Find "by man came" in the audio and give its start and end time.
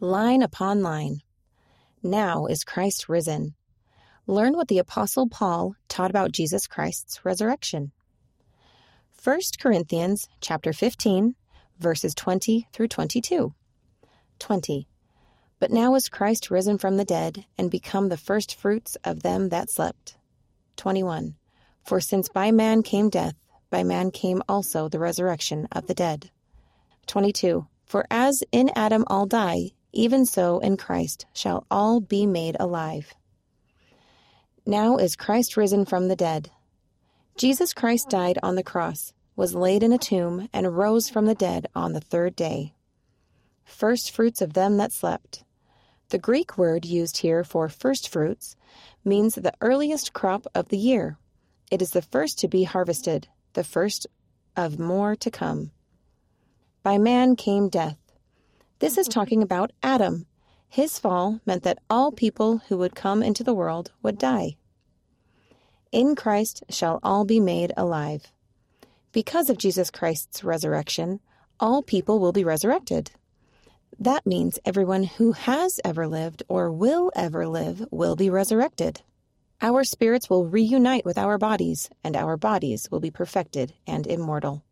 22.30-23.10, 23.68-24.42, 56.82-57.68